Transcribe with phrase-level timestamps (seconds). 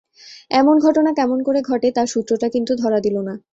[0.51, 3.33] এমন ঘটনা কেমন করে ঘটে, তার সূত্রটা কিন্তু ধরা দিল না।